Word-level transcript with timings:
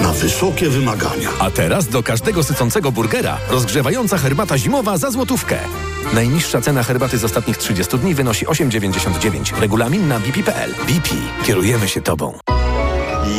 na 0.00 0.12
wysokie 0.12 0.68
wymagania. 0.68 1.28
A 1.38 1.50
teraz 1.50 1.88
do 1.88 2.02
każdego 2.02 2.42
sycącego 2.42 2.92
burgera 2.92 3.38
rozgrzewająca 3.50 4.18
herbata 4.18 4.58
zimowa 4.58 4.98
za 4.98 5.10
złotówkę. 5.10 5.58
Najniższa 6.12 6.60
cena 6.60 6.82
herbaty 6.82 7.18
z 7.18 7.24
ostatnich 7.24 7.56
30 7.56 7.98
dni 7.98 8.14
wynosi 8.14 8.46
8,99. 8.46 9.60
Regulamin 9.60 10.08
na 10.08 10.20
bp.pl. 10.20 10.70
BP. 10.70 11.08
Kierujemy 11.46 11.88
się 11.88 12.00
Tobą. 12.00 12.38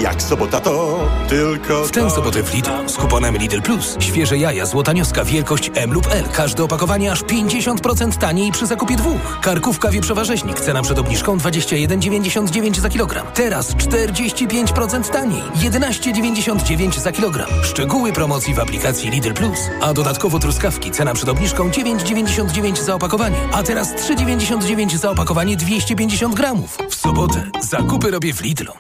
Jak 0.01 0.21
sobota 0.21 0.59
to 0.59 0.99
tylko 1.29 1.83
W 1.83 1.91
tę 1.91 2.09
sobotę 2.09 2.43
w 2.43 2.53
Lidl 2.53 2.69
z 2.87 2.97
kuponem 2.97 3.37
Lidl 3.37 3.62
Plus. 3.62 3.97
Świeże 3.99 4.37
jaja 4.37 4.65
złotanioska 4.65 5.25
wielkość 5.25 5.71
M 5.75 5.93
lub 5.93 6.07
L. 6.11 6.23
Każde 6.33 6.63
opakowanie 6.63 7.11
aż 7.11 7.23
50% 7.23 8.17
taniej 8.17 8.51
przy 8.51 8.67
zakupie 8.67 8.96
dwóch. 8.96 9.39
Karkówka 9.42 9.89
wieprzowa 9.89 10.24
rzeźnik. 10.24 10.60
Cena 10.60 10.81
przed 10.81 10.99
obniżką 10.99 11.37
21,99 11.37 12.79
za 12.79 12.89
kilogram. 12.89 13.28
Teraz 13.33 13.75
45% 13.75 15.11
taniej. 15.11 15.42
11,99 15.42 16.99
za 16.99 17.11
kilogram. 17.11 17.49
Szczegóły 17.63 18.13
promocji 18.13 18.53
w 18.53 18.59
aplikacji 18.59 19.09
Lidl 19.09 19.33
Plus. 19.33 19.59
A 19.81 19.93
dodatkowo 19.93 20.39
truskawki. 20.39 20.91
Cena 20.91 21.13
przed 21.13 21.29
obniżką 21.29 21.70
9,99 21.70 22.83
za 22.83 22.95
opakowanie. 22.95 23.38
A 23.52 23.63
teraz 23.63 23.93
3,99 23.93 24.97
za 24.97 25.11
opakowanie 25.11 25.57
250 25.57 26.35
gramów. 26.35 26.77
W 26.89 26.95
sobotę 26.95 27.49
zakupy 27.61 28.11
robię 28.11 28.33
w 28.33 28.41
Lidlu. 28.41 28.73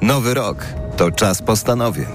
Nowy 0.00 0.34
rok 0.34 0.64
to 0.96 1.10
czas 1.10 1.42
postanowień. 1.42 2.06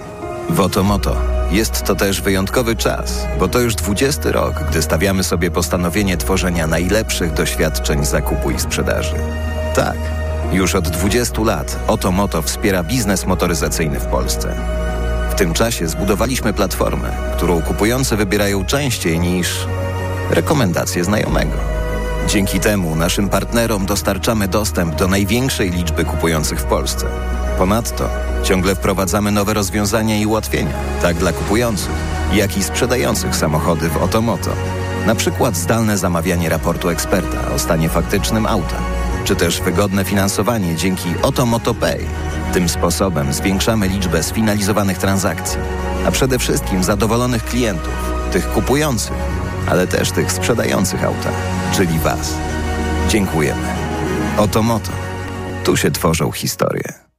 W 0.50 0.60
Otomoto 0.60 1.16
jest 1.52 1.84
to 1.84 1.96
też 1.96 2.22
wyjątkowy 2.22 2.76
czas, 2.76 3.26
bo 3.40 3.48
to 3.48 3.60
już 3.60 3.76
20 3.76 4.32
rok, 4.32 4.54
gdy 4.70 4.82
stawiamy 4.82 5.24
sobie 5.24 5.52
postanowienie 5.52 6.18
tworzenia 6.18 6.68
najlepszych 6.68 7.34
doświadczeń 7.34 8.06
zakupu 8.06 8.52
i 8.52 8.60
sprzedaży. 8.60 9.16
Tak, 9.76 9.98
już 10.52 10.76
od 10.76 10.90
20 10.90 11.42
lat 11.42 11.80
Otomoto 11.88 12.42
wspiera 12.42 12.84
biznes 12.84 13.26
motoryzacyjny 13.26 14.00
w 14.00 14.06
Polsce. 14.06 14.56
W 15.32 15.36
tym 15.36 15.54
czasie 15.54 15.88
zbudowaliśmy 15.88 16.54
platformę, 16.54 17.12
którą 17.38 17.62
kupujący 17.62 18.16
wybierają 18.18 18.66
częściej 18.66 19.20
niż 19.20 19.68
rekomendacje 20.30 21.04
znajomego. 21.04 21.79
Dzięki 22.30 22.60
temu 22.60 22.96
naszym 22.96 23.30
partnerom 23.30 23.86
dostarczamy 23.86 24.48
dostęp 24.48 24.96
do 24.96 25.08
największej 25.08 25.70
liczby 25.72 26.06
kupujących 26.06 26.60
w 26.60 26.64
Polsce. 26.64 27.06
Ponadto 27.58 28.10
ciągle 28.44 28.76
wprowadzamy 28.76 29.32
nowe 29.32 29.54
rozwiązania 29.54 30.18
i 30.18 30.26
ułatwienia, 30.26 30.74
tak 31.02 31.18
dla 31.18 31.34
kupujących, 31.34 31.92
jak 32.34 32.58
i 32.58 32.64
sprzedających 32.64 33.36
samochody 33.36 33.90
w 33.90 33.98
Otomoto. 33.98 34.52
Na 35.06 35.16
przykład 35.16 35.56
zdalne 35.56 35.98
zamawianie 35.98 36.50
raportu 36.50 36.90
eksperta 36.90 37.52
o 37.56 37.60
stanie 37.60 37.90
faktycznym 37.90 38.46
auta, 38.46 38.78
czy 39.24 39.36
też 39.36 39.62
wygodne 39.62 40.06
finansowanie 40.06 40.76
dzięki 40.76 41.10
Otomoto 41.22 41.74
Pay. 41.74 42.06
Tym 42.54 42.70
sposobem 42.70 43.34
zwiększamy 43.34 43.88
liczbę 43.88 44.24
sfinalizowanych 44.24 44.98
transakcji, 44.98 45.60
a 46.06 46.12
przede 46.12 46.40
wszystkim 46.40 46.84
zadowolonych 46.84 47.46
klientów, 47.46 47.94
tych 48.32 48.50
kupujących, 48.50 49.18
ale 49.68 49.88
też 49.88 50.12
tych 50.12 50.32
sprzedających 50.32 51.04
auta, 51.04 51.32
czyli 51.76 52.00
Was. 52.00 52.34
Dziękujemy. 53.10 53.68
Otomoto. 54.38 54.92
Tu 55.64 55.78
się 55.78 55.92
tworzą 55.92 56.32
historie. 56.32 57.10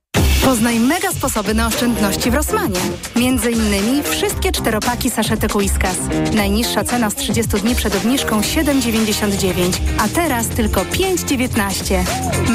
Poznaj 0.44 0.80
mega 0.80 1.12
sposoby 1.12 1.54
na 1.54 1.66
oszczędności 1.66 2.30
w 2.30 2.34
Rosmanie. 2.34 2.80
Między 3.16 3.50
innymi 3.50 4.02
wszystkie 4.02 4.52
czteropaki 4.52 5.10
saszetek 5.10 5.54
Whiskas. 5.54 5.96
Najniższa 6.34 6.84
cena 6.84 7.10
z 7.10 7.14
30 7.14 7.50
dni 7.50 7.74
przed 7.74 7.94
obniżką 7.94 8.40
7,99, 8.40 9.78
a 9.98 10.08
teraz 10.08 10.46
tylko 10.48 10.80
5,19. 10.80 12.04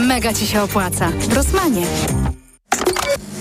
Mega 0.08 0.34
Ci 0.34 0.48
się 0.48 0.62
opłaca. 0.62 1.08
W 1.08 1.34
Rosmanie. 1.34 1.86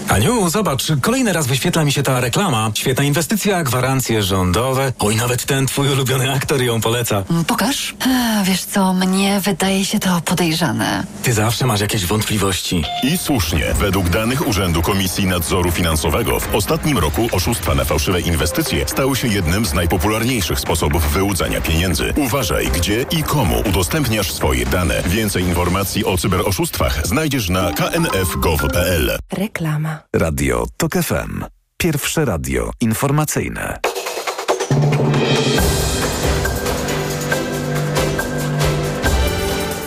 Aniu, 0.09 0.51
zobacz, 0.51 0.87
kolejny 1.01 1.33
raz 1.33 1.47
wyświetla 1.47 1.85
mi 1.85 1.93
się 1.93 2.03
ta 2.03 2.21
reklama. 2.21 2.71
Świetna 2.75 3.05
inwestycja, 3.05 3.63
gwarancje 3.63 4.23
rządowe. 4.23 4.93
Oj, 4.99 5.17
nawet 5.17 5.45
ten 5.47 5.67
twój 5.67 5.89
ulubiony 5.93 6.33
aktor 6.33 6.63
ją 6.63 6.81
poleca. 6.81 7.25
Pokaż. 7.47 7.95
A, 8.09 8.45
wiesz 8.45 8.65
co, 8.65 8.93
mnie 8.95 9.41
wydaje 9.41 9.85
się 9.85 9.99
to 9.99 10.21
podejrzane. 10.25 11.05
Ty 11.23 11.33
zawsze 11.33 11.67
masz 11.67 11.81
jakieś 11.81 12.07
wątpliwości. 12.07 12.85
I 13.03 13.19
słusznie. 13.19 13.65
Według 13.75 14.09
danych 14.09 14.49
Urzędu 14.49 14.83
Komisji 14.83 15.27
Nadzoru 15.27 15.71
Finansowego 15.71 16.41
w 16.41 16.55
ostatnim 16.55 16.99
roku 16.99 17.29
oszustwa 17.33 17.75
na 17.75 17.85
fałszywe 17.85 18.21
inwestycje 18.21 18.89
stały 18.89 19.17
się 19.17 19.29
jednym 19.29 19.67
z 19.67 19.75
najpopularniejszych 19.75 20.61
sposobów 20.61 21.13
wyłudzania 21.13 21.61
pieniędzy. 21.61 22.13
Uważaj, 22.17 22.67
gdzie 22.67 23.07
i 23.11 23.23
komu 23.23 23.63
udostępniasz 23.69 24.33
swoje 24.33 24.67
dane. 24.67 25.03
Więcej 25.07 25.43
informacji 25.43 26.05
o 26.05 26.19
cyberoszustwach 26.19 27.07
znajdziesz 27.07 27.49
na 27.49 27.73
knf.gov.pl. 27.73 29.19
Reklama. 29.33 29.94
Radio 30.13 30.67
TOK 30.77 30.93
FM. 30.93 31.45
Pierwsze 31.77 32.25
radio 32.25 32.71
informacyjne. 32.81 33.79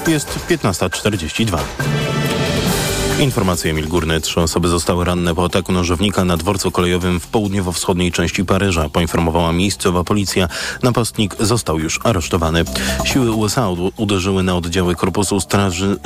Jest 0.08 0.40
15.42. 0.50 2.17
Informacje 3.20 3.72
Emil 3.72 3.88
Górny. 3.88 4.22
Trzy 4.22 4.42
osoby 4.42 4.68
zostały 4.68 5.06
ranne 5.06 5.36
po 5.36 5.46
ataku 5.46 5.72
nożownika 5.72 6.26
na 6.26 6.38
dworcu 6.38 6.72
kolejowym 6.72 7.20
w 7.20 7.28
południowo-wschodniej 7.28 8.12
części 8.12 8.46
Paryża. 8.46 8.90
Poinformowała 8.90 9.54
miejscowa 9.54 10.04
policja. 10.04 10.48
Napastnik 10.84 11.36
został 11.40 11.80
już 11.80 12.00
aresztowany. 12.04 12.64
Siły 13.06 13.32
USA 13.32 13.68
uderzyły 13.98 14.44
na 14.44 14.56
oddziały 14.56 14.96
Korpusu 14.96 15.40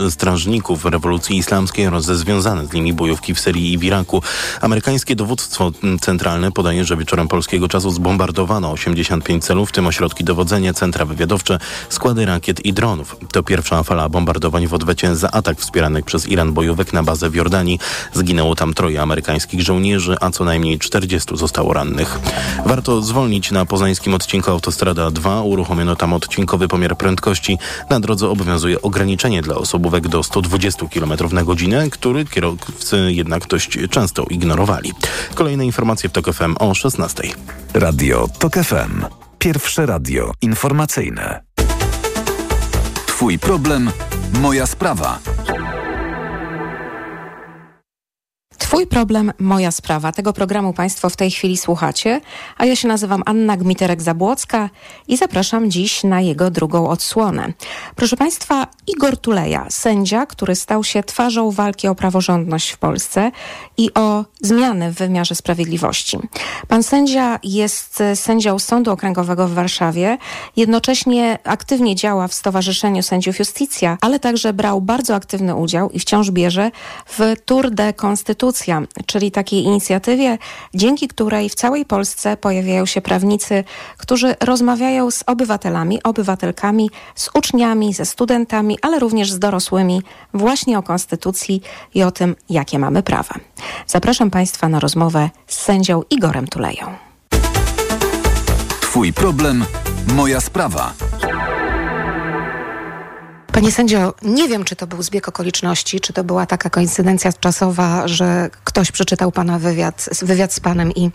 Strażników 0.09 0.85
Rewolucji 0.85 1.37
Islamskiej 1.37 1.87
oraz 1.87 2.05
ze 2.05 2.15
związane 2.15 2.67
z 2.67 2.73
nimi 2.73 2.93
bojówki 2.93 3.33
w 3.33 3.39
Syrii 3.39 3.73
i 3.73 3.77
w 3.77 3.83
Iraku. 3.83 4.21
Amerykańskie 4.61 5.15
dowództwo 5.15 5.71
centralne 6.01 6.51
podaje, 6.51 6.85
że 6.85 6.97
wieczorem 6.97 7.27
polskiego 7.27 7.67
czasu 7.67 7.91
zbombardowano 7.91 8.71
85 8.71 9.45
celów, 9.45 9.69
w 9.69 9.71
tym 9.71 9.87
ośrodki 9.87 10.23
dowodzenia, 10.23 10.73
centra 10.73 11.05
wywiadowcze, 11.05 11.59
składy 11.89 12.25
rakiet 12.25 12.65
i 12.65 12.73
dronów. 12.73 13.15
To 13.31 13.43
pierwsza 13.43 13.83
fala 13.83 14.09
bombardowań 14.09 14.67
w 14.67 14.73
odwecie 14.73 15.15
za 15.15 15.31
atak 15.31 15.59
wspieranych 15.59 16.05
przez 16.05 16.27
Iran 16.27 16.53
bojówek 16.53 16.93
na 16.93 17.00
bazę 17.03 17.29
w 17.29 17.35
Jordanii. 17.35 17.79
Zginęło 18.13 18.55
tam 18.55 18.73
troje 18.73 19.01
amerykańskich 19.01 19.61
żołnierzy, 19.61 20.15
a 20.21 20.31
co 20.31 20.43
najmniej 20.43 20.79
40 20.79 21.37
zostało 21.37 21.73
rannych. 21.73 22.19
Warto 22.65 23.01
zwolnić 23.01 23.51
na 23.51 23.65
poznańskim 23.65 24.13
odcinku 24.13 24.51
Autostrada 24.51 25.11
2. 25.11 25.41
Uruchomiono 25.41 25.95
tam 25.95 26.13
odcinkowy 26.13 26.67
pomiar 26.67 26.97
prędkości. 26.97 27.57
Na 27.89 27.99
drodze 27.99 28.29
obowiązuje 28.29 28.81
ograniczenie 28.81 29.41
dla 29.41 29.55
osobówek 29.55 30.07
do 30.07 30.23
120 30.23 30.85
km 30.87 31.13
na 31.31 31.43
godzinę, 31.43 31.89
który 31.89 32.25
kierowcy 32.25 32.97
jednak 33.13 33.47
dość 33.47 33.77
często 33.89 34.23
ignorowali. 34.29 34.91
Kolejne 35.35 35.65
informacje 35.65 36.09
w 36.09 36.11
TOK 36.11 36.33
FM 36.33 36.55
o 36.59 36.73
16. 36.73 37.23
Radio 37.73 38.27
TOK 38.39 38.53
FM. 38.53 39.05
Pierwsze 39.39 39.85
radio 39.85 40.31
informacyjne. 40.41 41.41
Twój 43.05 43.39
problem, 43.39 43.91
moja 44.33 44.65
sprawa. 44.67 45.19
Twój 48.71 48.87
problem, 48.87 49.33
moja 49.39 49.71
sprawa. 49.71 50.11
Tego 50.11 50.33
programu 50.33 50.73
Państwo 50.73 51.09
w 51.09 51.15
tej 51.15 51.31
chwili 51.31 51.57
słuchacie, 51.57 52.21
a 52.57 52.65
ja 52.65 52.75
się 52.75 52.87
nazywam 52.87 53.23
Anna 53.25 53.57
Gmiterek-Zabłocka 53.57 54.69
i 55.07 55.17
zapraszam 55.17 55.71
dziś 55.71 56.03
na 56.03 56.21
jego 56.21 56.51
drugą 56.51 56.89
odsłonę. 56.89 57.53
Proszę 57.95 58.17
Państwa, 58.17 58.67
Igor 58.87 59.17
Tuleja, 59.17 59.65
sędzia, 59.69 60.25
który 60.25 60.55
stał 60.55 60.83
się 60.83 61.03
twarzą 61.03 61.51
walki 61.51 61.87
o 61.87 61.95
praworządność 61.95 62.71
w 62.71 62.77
Polsce 62.77 63.31
i 63.77 63.93
o 63.93 64.25
zmiany 64.41 64.91
w 64.91 64.95
wymiarze 64.95 65.35
sprawiedliwości. 65.35 66.17
Pan 66.67 66.83
sędzia 66.83 67.39
jest 67.43 68.03
sędzią 68.15 68.59
Sądu 68.59 68.91
Okręgowego 68.91 69.47
w 69.47 69.53
Warszawie, 69.53 70.17
jednocześnie 70.55 71.39
aktywnie 71.43 71.95
działa 71.95 72.27
w 72.27 72.33
Stowarzyszeniu 72.33 73.03
Sędziów 73.03 73.39
Justicja, 73.39 73.97
ale 74.01 74.19
także 74.19 74.53
brał 74.53 74.81
bardzo 74.81 75.15
aktywny 75.15 75.55
udział 75.55 75.89
i 75.89 75.99
wciąż 75.99 76.31
bierze 76.31 76.71
w 77.05 77.33
Tour 77.45 77.71
de 77.71 77.93
Czyli 79.05 79.31
takiej 79.31 79.63
inicjatywie, 79.63 80.37
dzięki 80.73 81.07
której 81.07 81.49
w 81.49 81.55
całej 81.55 81.85
Polsce 81.85 82.37
pojawiają 82.37 82.85
się 82.85 83.01
prawnicy, 83.01 83.63
którzy 83.97 84.35
rozmawiają 84.41 85.11
z 85.11 85.23
obywatelami, 85.27 86.03
obywatelkami, 86.03 86.89
z 87.15 87.29
uczniami, 87.33 87.93
ze 87.93 88.05
studentami, 88.05 88.77
ale 88.81 88.99
również 88.99 89.31
z 89.31 89.39
dorosłymi 89.39 90.01
właśnie 90.33 90.77
o 90.79 90.83
Konstytucji 90.83 91.61
i 91.93 92.03
o 92.03 92.11
tym, 92.11 92.35
jakie 92.49 92.79
mamy 92.79 93.03
prawa. 93.03 93.35
Zapraszam 93.87 94.31
Państwa 94.31 94.69
na 94.69 94.79
rozmowę 94.79 95.29
z 95.47 95.59
sędzią 95.59 96.01
Igorem 96.09 96.47
Tuleją. 96.47 96.85
Twój 98.81 99.13
problem, 99.13 99.65
moja 100.07 100.41
sprawa. 100.41 100.93
Panie 103.61 103.71
sędzio, 103.71 104.13
nie 104.21 104.47
wiem, 104.47 104.63
czy 104.63 104.75
to 104.75 104.87
był 104.87 105.03
zbieg 105.03 105.27
okoliczności, 105.27 105.99
czy 105.99 106.13
to 106.13 106.23
była 106.23 106.45
taka 106.45 106.69
koincydencja 106.69 107.33
czasowa, 107.33 108.07
że 108.07 108.49
ktoś 108.63 108.91
przeczytał 108.91 109.31
pana 109.31 109.59
wywiad, 109.59 110.09
wywiad 110.21 110.53
z 110.53 110.59
panem 110.59 110.91
i 110.91 111.11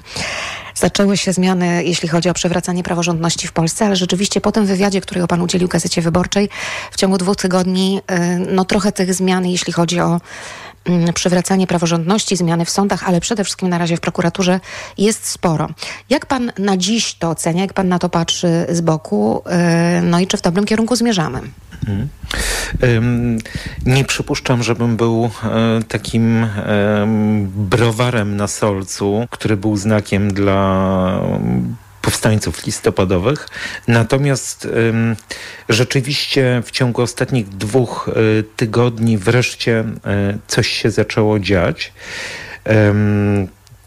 zaczęły 0.75 1.17
się 1.17 1.33
zmiany, 1.33 1.85
jeśli 1.85 2.09
chodzi 2.09 2.29
o 2.29 2.35
przywracanie 2.35 2.83
praworządności 2.83 3.49
w 3.49 3.53
Polsce, 3.53 3.87
ale 3.87 3.97
rzeczywiście 3.97 4.41
po 4.41 4.53
tym 4.53 4.67
wywiadzie, 4.67 5.01
którego 5.01 5.27
pan 5.27 5.41
udzielił 5.41 5.69
Gazecie 5.69 6.03
Wyborczej, 6.03 6.49
w 6.91 6.97
ciągu 6.97 7.19
dwóch 7.19 7.37
tygodni, 7.37 8.01
no 8.53 8.65
trochę 8.65 8.93
tych 8.93 9.15
zmian, 9.15 9.47
jeśli 9.47 9.73
chodzi 9.73 10.01
o 10.01 10.21
mm, 10.85 11.13
przywracanie 11.13 11.67
praworządności, 11.67 12.37
zmiany 12.37 12.65
w 12.65 12.71
sądach, 12.71 13.09
ale 13.09 13.21
przede 13.21 13.45
wszystkim 13.45 13.69
na 13.69 13.79
razie 13.79 13.97
w 13.97 14.01
prokuraturze 14.01 14.61
jest 14.99 15.29
sporo. 15.29 15.69
Jak 16.11 16.27
pan 16.27 16.53
na 16.59 16.77
dziś 16.77 17.15
to 17.15 17.31
ocenia, 17.31 17.63
jak 17.63 17.73
pan 17.73 17.89
na 17.89 17.99
to 17.99 18.09
patrzy 18.09 18.67
z 18.69 18.81
boku, 18.81 19.43
y, 19.99 20.03
no 20.03 20.21
i 20.21 20.27
czy 20.27 20.37
w 20.37 20.43
dobrym 20.43 20.65
kierunku 20.65 20.97
zmierzamy? 20.97 21.41
Nie 23.87 24.05
przypuszczam, 24.05 24.63
żebym 24.63 24.97
był 24.97 25.31
e, 25.45 25.83
takim 25.89 26.47
browarem 27.47 28.37
na 28.37 28.47
solcu, 28.47 29.27
który 29.31 29.57
był 29.57 29.77
znakiem 29.77 30.33
dla 30.33 31.21
powstańców 32.03 32.67
listopadowych. 32.67 33.49
Natomiast 33.89 34.69
rzeczywiście 35.69 36.63
w 36.65 36.71
ciągu 36.71 37.03
ostatnich 37.03 37.49
dwóch 37.49 38.09
e, 38.09 38.13
tygodni 38.43 39.19
wreszcie 39.19 39.85
e, 40.05 40.39
coś 40.47 40.69
się 40.69 40.91
zaczęło 40.91 41.39
dziać. 41.39 41.93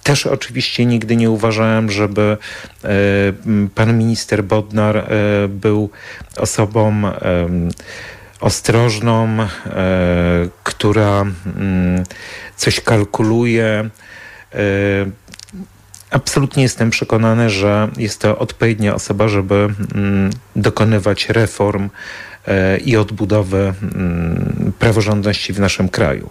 Też 0.10 0.26
oczywiście 0.26 0.86
nigdy 0.86 1.16
nie 1.16 1.30
uważałem, 1.32 1.92
żeby 1.92 2.38
e, 2.84 2.88
pan 3.76 3.98
minister 3.98 4.44
Bodnar 4.44 4.98
e, 4.98 5.08
był 5.48 5.90
osobą 6.38 7.02
ostrożną, 8.40 9.38
e, 9.42 9.48
która 10.64 11.22
mm, 11.22 12.04
coś 12.56 12.80
kalkuluje. 12.80 13.90
Absolutnie 16.12 16.64
jestem 16.64 16.90
przekonany, 16.90 17.50
że 17.50 17.90
jest 17.98 18.22
to 18.22 18.38
odpowiednia 18.38 18.96
osoba, 18.96 19.28
żeby 19.28 19.70
mm, 19.96 20.30
dokonywać 20.56 21.30
reform 21.30 21.90
i 22.86 22.98
odbudowy 22.98 23.74
mm, 23.82 24.72
praworządności 24.80 25.54
w 25.54 25.60
naszym 25.60 25.90
kraju. 25.90 26.30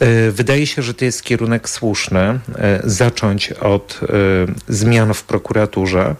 E, 0.00 0.30
wydaje 0.30 0.66
się, 0.66 0.82
że 0.82 0.94
to 0.94 1.04
jest 1.04 1.22
kierunek 1.22 1.68
słuszny, 1.68 2.20
e, 2.20 2.38
zacząć 2.84 3.52
od 3.52 4.00
zmian 4.68 5.14
w 5.14 5.24
prokuraturze, 5.24 6.14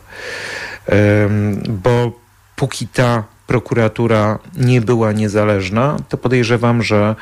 bo 1.69 2.21
póki 2.57 2.87
ta 2.87 3.25
prokuratura 3.47 4.39
nie 4.57 4.81
była 4.81 5.13
niezależna, 5.13 5.97
to 6.09 6.19
podejrzewam, 6.19 6.83
że 6.83 7.15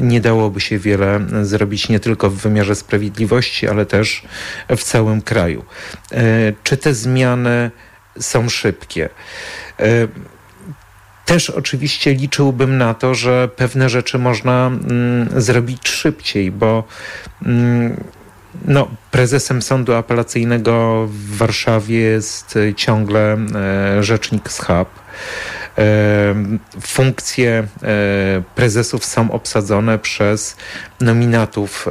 nie 0.00 0.20
dałoby 0.20 0.60
się 0.60 0.78
wiele 0.78 1.20
zrobić 1.42 1.88
nie 1.88 2.00
tylko 2.00 2.30
w 2.30 2.34
wymiarze 2.34 2.74
sprawiedliwości, 2.74 3.68
ale 3.68 3.86
też 3.86 4.22
w 4.76 4.84
całym 4.84 5.22
kraju. 5.22 5.64
Czy 6.62 6.76
te 6.76 6.94
zmiany 6.94 7.70
są 8.20 8.48
szybkie? 8.48 9.08
Też 11.30 11.50
oczywiście 11.50 12.14
liczyłbym 12.14 12.78
na 12.78 12.94
to, 12.94 13.14
że 13.14 13.48
pewne 13.56 13.88
rzeczy 13.88 14.18
można 14.18 14.66
mm, 14.66 15.42
zrobić 15.42 15.88
szybciej, 15.88 16.50
bo 16.50 16.84
mm, 17.46 18.04
no, 18.64 18.88
prezesem 19.10 19.62
Sądu 19.62 19.94
Apelacyjnego 19.94 21.06
w 21.06 21.36
Warszawie 21.36 21.98
jest 21.98 22.58
ciągle 22.76 23.36
e, 23.54 24.02
rzecznik 24.02 24.50
SCHAP. 24.50 24.88
E, 25.78 25.84
funkcje 26.80 27.50
e, 27.82 28.42
prezesów 28.54 29.04
są 29.04 29.30
obsadzone 29.30 29.98
przez 29.98 30.56
nominatów 31.00 31.88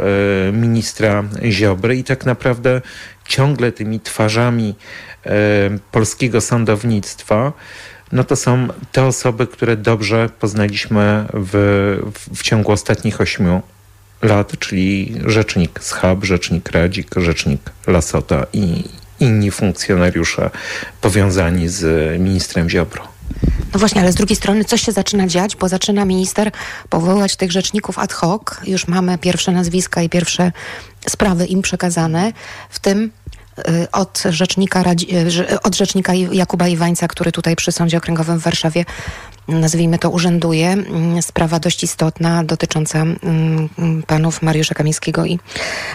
ministra 0.53 1.23
Ziobry 1.49 1.95
i 1.95 2.03
tak 2.03 2.25
naprawdę 2.25 2.81
ciągle 3.27 3.71
tymi 3.71 3.99
twarzami 3.99 4.75
polskiego 5.91 6.41
sądownictwa 6.41 7.53
no 8.11 8.23
to 8.23 8.35
są 8.35 8.67
te 8.91 9.05
osoby, 9.05 9.47
które 9.47 9.77
dobrze 9.77 10.29
poznaliśmy 10.39 11.25
w, 11.33 11.53
w, 12.35 12.43
ciągu 12.43 12.71
ostatnich 12.71 13.21
ośmiu 13.21 13.61
lat, 14.21 14.59
czyli 14.59 15.15
rzecznik 15.25 15.79
Schab, 15.83 16.23
rzecznik 16.23 16.71
Radzik, 16.71 17.15
rzecznik 17.17 17.61
Lasota 17.87 18.45
i 18.53 18.83
inni 19.19 19.51
funkcjonariusze 19.51 20.49
powiązani 21.01 21.67
z 21.67 22.19
ministrem 22.19 22.69
Ziobro. 22.69 23.03
No 23.73 23.79
właśnie, 23.79 24.01
ale 24.01 24.11
z 24.11 24.15
drugiej 24.15 24.35
strony 24.35 24.65
coś 24.65 24.81
się 24.81 24.91
zaczyna 24.91 25.27
dziać, 25.27 25.55
bo 25.55 25.69
zaczyna 25.69 26.05
minister 26.05 26.51
powoływać 26.89 27.35
tych 27.35 27.51
rzeczników 27.51 27.99
ad 27.99 28.13
hoc. 28.13 28.41
Już 28.63 28.87
mamy 28.87 29.17
pierwsze 29.17 29.51
nazwiska 29.51 30.01
i 30.01 30.09
pierwsze 30.09 30.51
sprawy 31.09 31.45
im 31.45 31.61
przekazane, 31.61 32.33
w 32.69 32.79
tym 32.79 33.11
od 33.91 34.23
rzecznika, 34.29 34.83
y, 35.51 35.61
od 35.61 35.75
rzecznika 35.75 36.13
Jakuba 36.13 36.67
Iwańca, 36.67 37.07
który 37.07 37.31
tutaj 37.31 37.55
przy 37.55 37.71
Sądzie 37.71 37.97
Okręgowym 37.97 38.39
w 38.39 38.43
Warszawie, 38.43 38.85
nazwijmy 39.47 39.99
to, 39.99 40.09
urzęduje. 40.09 40.71
Mm, 40.71 41.21
sprawa 41.21 41.59
dość 41.59 41.83
istotna 41.83 42.43
dotycząca 42.43 42.99
mm, 42.99 43.19
mm, 43.79 44.03
panów 44.03 44.41
Mariusza 44.41 44.75
Kamińskiego 44.75 45.25
i 45.25 45.39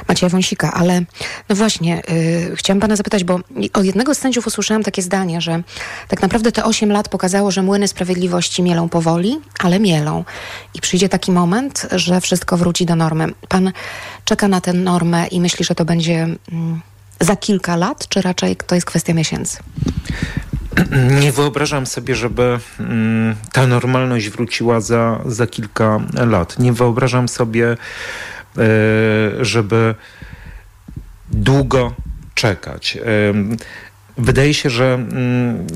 Macieja 0.09 0.31
Wąsika. 0.31 0.73
Ale 0.73 1.03
no 1.49 1.57
właśnie, 1.57 2.03
chciałam 2.55 2.81
pana 2.81 2.97
zapytać, 2.97 3.25
bo 3.25 3.41
od 3.73 3.85
jednego 3.85 4.15
z 4.15 4.19
sędziów 4.19 4.47
usłyszałam 4.47 4.83
takie 4.83 5.03
zdanie, 5.03 5.41
że 5.41 5.63
tak 6.09 6.23
naprawdę 6.23 6.53
te 6.53 6.65
8 6.65 6.93
lat 6.93 7.09
pokazało, 7.09 7.51
że 7.51 7.63
młyny 7.63 7.89
sprawiedliwości 7.89 8.63
mielą 8.63 8.89
powoli, 8.89 9.41
ale 9.59 9.81
mielą. 9.81 10.25
I 10.75 10.81
przyjdzie 10.81 11.09
taki 11.09 11.33
moment, 11.33 11.87
że 11.93 12.21
wszystko 12.21 12.57
wróci 12.57 12.87
do 12.87 12.97
normy. 12.97 13.27
Pan 13.49 13.73
czeka 14.25 14.49
na 14.49 14.61
tę 14.61 14.73
normę 14.73 15.27
i 15.27 15.41
myśli, 15.41 15.65
że 15.65 15.75
to 15.75 15.85
będzie 15.85 16.29
za 17.21 17.37
kilka 17.37 17.77
lat, 17.77 18.09
czy 18.09 18.23
raczej 18.23 18.57
to 18.57 18.75
jest 18.75 18.87
kwestia 18.87 19.15
miesięcy? 19.15 19.59
Nie 21.21 21.33
wyobrażam 21.33 21.87
sobie, 21.87 22.15
żeby 22.15 22.59
mm, 22.81 23.37
ta 23.53 23.67
normalność 23.67 24.29
wróciła 24.29 24.81
za, 24.81 25.21
za 25.27 25.47
kilka 25.47 26.01
lat. 26.27 26.59
Nie 26.59 26.73
wyobrażam 26.73 27.29
sobie, 27.29 27.71
e, 27.71 27.77
żeby 29.41 29.95
długo 31.31 31.95
czekać. 32.35 32.97
E, 32.97 33.01
wydaje 34.19 34.55
się, 34.55 34.71
że 34.71 34.95
mm, 34.95 35.67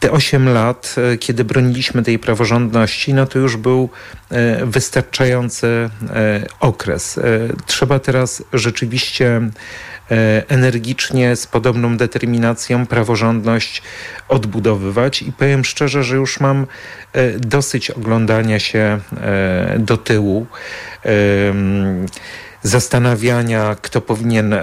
te 0.00 0.10
8 0.12 0.48
lat, 0.48 0.94
e, 1.12 1.18
kiedy 1.18 1.44
broniliśmy 1.44 2.02
tej 2.02 2.18
praworządności, 2.18 3.14
no 3.14 3.26
to 3.26 3.38
już 3.38 3.56
był 3.56 3.88
wystarczający 4.62 5.90
okres. 6.60 7.20
Trzeba 7.66 7.98
teraz 7.98 8.42
rzeczywiście 8.52 9.40
E, 10.10 10.42
energicznie, 10.48 11.36
z 11.36 11.46
podobną 11.46 11.96
determinacją 11.96 12.86
praworządność 12.86 13.82
odbudowywać. 14.28 15.22
I 15.22 15.32
powiem 15.32 15.64
szczerze, 15.64 16.04
że 16.04 16.16
już 16.16 16.40
mam 16.40 16.66
e, 17.12 17.38
dosyć 17.38 17.90
oglądania 17.90 18.58
się 18.58 18.98
e, 19.20 19.78
do 19.78 19.96
tyłu 19.96 20.46
zastanawiania, 22.62 23.76
kto 23.82 24.00
powinien 24.00 24.54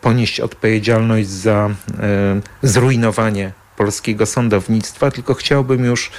ponieść 0.00 0.40
odpowiedzialność 0.40 1.28
za 1.28 1.70
zrujnowanie 2.62 3.52
polskiego 3.76 4.26
sądownictwa, 4.26 5.10
tylko 5.10 5.34
chciałbym 5.34 5.84
już 5.84 6.10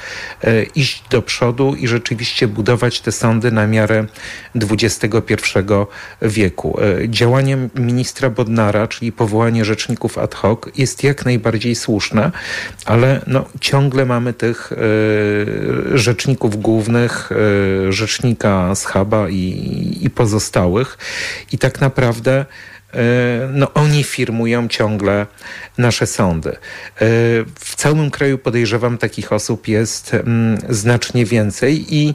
e, 0.44 0.64
iść 0.64 1.04
do 1.10 1.22
przodu 1.22 1.76
i 1.76 1.88
rzeczywiście 1.88 2.48
budować 2.48 3.02
te 3.02 3.12
sądy 3.12 3.52
na 3.52 3.68
miarę 3.68 4.06
XXI 4.56 5.36
wieku. 6.22 6.80
E, 6.82 7.10
działaniem 7.10 7.70
ministra 7.76 8.30
Bodnara, 8.30 8.88
czyli 8.88 9.12
powołanie 9.12 9.66
rzeczników 9.66 10.18
ad 10.18 10.36
hoc, 10.36 10.60
jest 10.78 11.04
jak 11.04 11.26
najbardziej 11.26 11.76
słuszne, 11.76 12.32
ale 12.86 13.22
no, 13.28 13.46
ciągle 13.60 14.06
mamy 14.06 14.34
tych 14.34 14.72
e, 14.72 14.78
rzeczników 15.98 16.62
głównych, 16.62 17.30
rzecznika 17.90 18.76
Schaba 18.76 19.30
i, 19.30 19.98
i 20.02 20.10
pozostałych 20.10 20.98
i 21.52 21.58
tak 21.58 21.82
naprawdę 21.82 22.46
no 23.54 23.74
oni 23.74 24.04
firmują 24.04 24.68
ciągle 24.68 25.28
nasze 25.78 26.08
sądy. 26.08 26.50
E, 26.50 26.56
w 27.56 27.76
całym 27.76 28.12
kraju 28.12 28.38
podejrzewam 28.38 28.98
takich 28.98 29.34
osób 29.34 29.68
jest 29.68 30.14
mm, 30.14 30.58
znacznie 30.70 31.26
więcej 31.26 31.96
i 31.96 32.14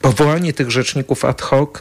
powołanie 0.00 0.52
tych 0.52 0.70
rzeczników 0.70 1.24
ad 1.24 1.42
hoc 1.42 1.80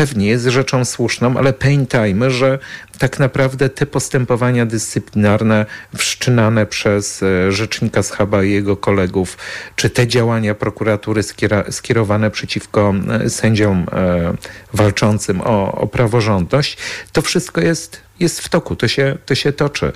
pewnie 0.00 0.26
jest 0.26 0.44
rzeczą 0.44 0.84
słuszną, 0.84 1.36
ale 1.36 1.52
pamiętajmy, 1.52 2.30
że 2.30 2.58
tak 2.98 3.18
naprawdę 3.18 3.68
te 3.68 3.86
postępowania 3.86 4.66
dyscyplinarne 4.66 5.66
wszczynane 5.96 6.66
przez 6.66 7.22
e, 7.22 7.52
rzecznika 7.52 8.02
Schaba 8.02 8.42
i 8.42 8.50
jego 8.50 8.76
kolegów, 8.76 9.38
czy 9.76 9.90
te 9.90 10.06
działania 10.06 10.54
prokuratury 10.54 11.22
skierowane 11.70 12.30
przeciwko 12.30 12.94
e, 13.24 13.30
sędziom 13.30 13.86
e, 13.92 14.32
walczącym 14.72 15.40
o, 15.40 15.72
o 15.72 15.86
praworządność, 15.86 16.76
to 17.12 17.22
wszystko 17.22 17.60
jest 17.60 18.00
jest 18.20 18.40
w 18.40 18.48
toku, 18.48 18.76
to 18.76 18.88
się, 18.88 19.16
to 19.26 19.34
się 19.34 19.52
toczy. 19.52 19.92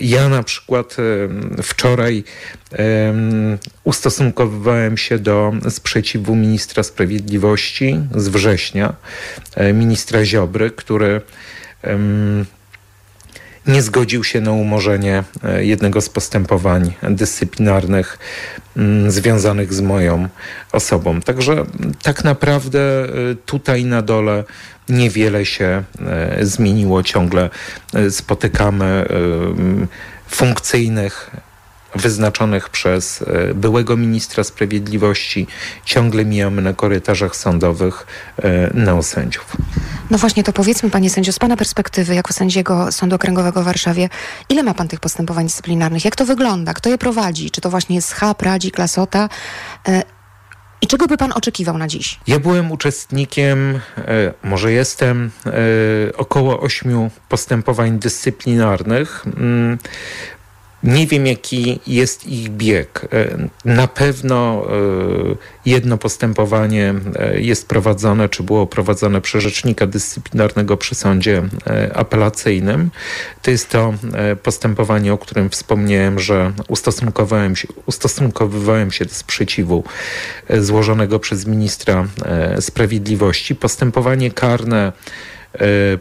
Ja 0.00 0.28
na 0.28 0.42
przykład 0.42 0.96
wczoraj 1.62 2.24
ustosunkowywałem 3.84 4.96
się 4.96 5.18
do 5.18 5.52
sprzeciwu 5.68 6.36
ministra 6.36 6.82
sprawiedliwości 6.82 8.00
z 8.14 8.28
września, 8.28 8.94
ministra 9.74 10.24
Ziobry, 10.24 10.70
który 10.70 11.20
nie 13.66 13.82
zgodził 13.82 14.24
się 14.24 14.40
na 14.40 14.52
umorzenie 14.52 15.24
jednego 15.58 16.00
z 16.00 16.08
postępowań 16.08 16.92
dyscyplinarnych 17.02 18.18
związanych 19.08 19.74
z 19.74 19.80
moją 19.80 20.28
osobą. 20.72 21.20
Także 21.20 21.64
tak 22.02 22.24
naprawdę 22.24 22.80
tutaj 23.46 23.84
na 23.84 24.02
dole 24.02 24.44
niewiele 24.90 25.46
się 25.46 25.82
zmieniło. 26.40 27.02
Ciągle 27.02 27.50
spotykamy 28.10 29.06
funkcyjnych 30.28 31.30
wyznaczonych 31.94 32.68
przez 32.68 33.22
e, 33.22 33.54
byłego 33.54 33.96
ministra 33.96 34.44
sprawiedliwości. 34.44 35.46
Ciągle 35.84 36.24
mijamy 36.24 36.62
na 36.62 36.72
korytarzach 36.72 37.36
sądowych 37.36 38.06
e, 38.42 38.70
neosędziów. 38.74 39.56
No 40.10 40.18
właśnie, 40.18 40.44
to 40.44 40.52
powiedzmy 40.52 40.90
panie 40.90 41.10
sędzio, 41.10 41.32
z 41.32 41.38
pana 41.38 41.56
perspektywy 41.56 42.14
jako 42.14 42.32
sędziego 42.32 42.92
Sądu 42.92 43.16
Okręgowego 43.16 43.62
w 43.62 43.64
Warszawie, 43.64 44.08
ile 44.48 44.62
ma 44.62 44.74
pan 44.74 44.88
tych 44.88 45.00
postępowań 45.00 45.44
dyscyplinarnych? 45.44 46.04
Jak 46.04 46.16
to 46.16 46.24
wygląda? 46.24 46.74
Kto 46.74 46.90
je 46.90 46.98
prowadzi? 46.98 47.50
Czy 47.50 47.60
to 47.60 47.70
właśnie 47.70 47.96
jest 47.96 48.12
HAP, 48.12 48.42
Radzi, 48.42 48.70
Klasota? 48.70 49.28
E, 50.80 50.84
I 50.84 50.86
czego 50.86 51.06
by 51.06 51.16
pan 51.16 51.32
oczekiwał 51.32 51.78
na 51.78 51.88
dziś? 51.88 52.20
Ja 52.26 52.38
byłem 52.38 52.72
uczestnikiem, 52.72 53.80
może 54.42 54.72
jestem, 54.72 55.30
około 56.16 56.60
ośmiu 56.60 57.10
postępowań 57.28 57.98
dyscyplinarnych. 57.98 59.24
Nie 60.82 61.06
wiem, 61.06 61.26
jaki 61.26 61.80
jest 61.86 62.26
ich 62.26 62.48
bieg. 62.48 63.08
E, 63.12 63.48
na 63.64 63.86
pewno 63.86 64.66
e, 64.66 64.70
jedno 65.66 65.98
postępowanie 65.98 66.94
e, 67.16 67.40
jest 67.40 67.68
prowadzone, 67.68 68.28
czy 68.28 68.42
było 68.42 68.66
prowadzone 68.66 69.20
przez 69.20 69.42
rzecznika 69.42 69.86
dyscyplinarnego 69.86 70.76
przy 70.76 70.94
sądzie 70.94 71.42
apelacyjnym. 71.94 72.90
To 73.42 73.50
jest 73.50 73.68
to 73.68 73.94
postępowanie, 74.42 75.12
o 75.12 75.18
którym 75.18 75.50
wspomniałem, 75.50 76.18
że 76.18 76.52
ustosunkowałem 76.68 77.56
się, 77.56 77.68
ustosunkowywałem 77.86 78.90
się 78.90 79.04
do 79.04 79.14
sprzeciwu 79.14 79.84
złożonego 80.58 81.18
przez 81.18 81.46
ministra 81.46 82.06
sprawiedliwości. 82.60 83.54
Postępowanie 83.54 84.30
karne 84.30 84.92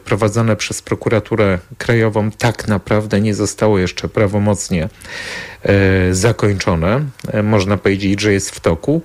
prowadzone 0.06 0.56
przez 0.56 0.82
prokuraturę 0.82 1.60
krajową 1.78 2.32
tak 2.32 2.68
naprawdę 2.68 3.22
nie 3.22 3.36
zostało 3.36 3.80
jeszcze 3.80 4.10
prawomocnie 4.10 4.90
e, 5.64 6.14
zakończone. 6.14 7.06
E, 7.28 7.44
można 7.44 7.78
powiedzieć, 7.78 8.22
że 8.22 8.34
jest 8.34 8.50
w 8.50 8.60
toku. 8.60 9.02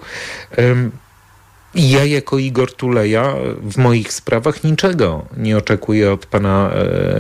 Ja 1.75 2.05
jako 2.05 2.39
Igor 2.39 2.73
Tuleja 2.73 3.35
w 3.63 3.77
moich 3.77 4.13
sprawach 4.13 4.65
niczego 4.65 5.27
nie 5.37 5.57
oczekuję 5.57 6.13
od 6.13 6.27
pana 6.27 6.71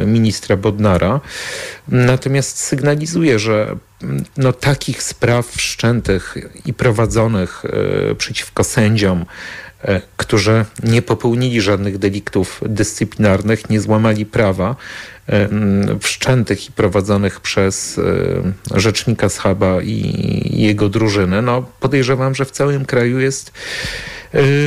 ministra 0.06 0.56
Bodnara. 0.56 1.20
Natomiast 1.88 2.58
sygnalizuję, 2.58 3.38
że 3.38 3.76
no, 4.36 4.52
takich 4.52 5.02
spraw 5.02 5.46
wszczętych 5.46 6.36
i 6.66 6.74
prowadzonych 6.74 7.62
przeciwko 8.18 8.64
sędziom, 8.64 9.24
E, 9.24 9.63
którzy 10.16 10.64
nie 10.82 11.02
popełnili 11.02 11.60
żadnych 11.60 11.98
deliktów 11.98 12.60
dyscyplinarnych, 12.66 13.70
nie 13.70 13.80
złamali 13.80 14.26
prawa, 14.26 14.76
e, 15.28 15.48
wszczętych 16.00 16.68
i 16.68 16.72
prowadzonych 16.72 17.40
przez 17.40 17.98
e, 17.98 18.80
rzecznika 18.80 19.28
Schaba 19.28 19.82
i 19.82 20.62
jego 20.62 20.88
drużynę. 20.88 21.42
No, 21.42 21.66
podejrzewam, 21.80 22.34
że 22.34 22.44
w 22.44 22.50
całym 22.50 22.84
kraju 22.84 23.20
jest 23.20 23.52